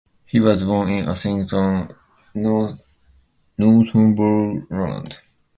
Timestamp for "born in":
0.63-1.07